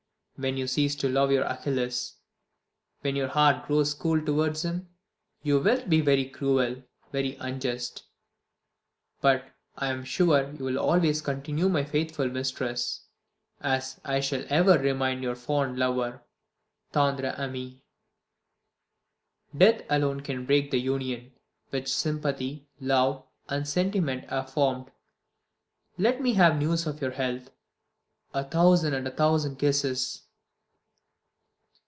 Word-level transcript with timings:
When 0.37 0.57
you 0.57 0.65
cease 0.65 0.95
to 0.95 1.07
love 1.07 1.29
your 1.31 1.43
Achilles, 1.43 2.15
when 3.01 3.15
your 3.15 3.27
heart 3.27 3.67
grows 3.67 3.93
cool 3.93 4.19
towards 4.25 4.65
him, 4.65 4.89
you 5.43 5.59
wilt 5.59 5.87
be 5.87 6.01
very 6.01 6.25
cruel, 6.29 6.81
very 7.11 7.35
unjust. 7.35 8.05
But 9.21 9.45
I 9.77 9.89
am 9.91 10.03
sure 10.03 10.51
you 10.51 10.63
will 10.65 10.79
always 10.79 11.21
continue 11.21 11.69
my 11.69 11.83
faithful 11.83 12.27
mistress, 12.27 13.05
as 13.61 14.01
I 14.03 14.19
shall 14.19 14.43
ever 14.49 14.79
remain 14.79 15.21
your 15.21 15.35
fond 15.35 15.77
lover 15.77 16.23
('tendre 16.91 17.35
amie'). 17.37 17.83
Death 19.55 19.83
alone 19.91 20.21
can 20.21 20.47
break 20.47 20.71
the 20.71 20.79
union 20.79 21.33
which 21.69 21.87
sympathy, 21.87 22.67
love, 22.79 23.27
and 23.47 23.67
sentiment 23.67 24.27
have 24.31 24.49
formed. 24.51 24.89
Let 25.99 26.19
me 26.19 26.33
have 26.33 26.57
news 26.57 26.87
of 26.87 26.99
your 26.99 27.11
health. 27.11 27.51
A 28.33 28.43
thousand 28.43 28.95
and 28.95 29.07
a 29.07 29.11
thousand 29.11 29.57
kisses. 29.57 30.23